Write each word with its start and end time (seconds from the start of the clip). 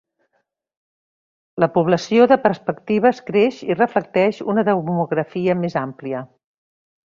La 1.63 1.69
població 1.75 2.25
de 2.31 2.39
perspectives 2.47 3.21
creix 3.29 3.61
i 3.69 3.77
reflecteix 3.83 4.43
una 4.55 4.65
demografia 4.73 5.59
més 5.65 5.81
àmplia. 5.87 6.25